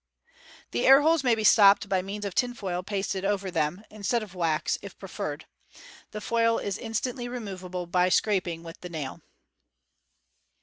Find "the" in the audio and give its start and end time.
0.71-0.87, 4.31-4.37, 6.09-6.19, 8.81-8.89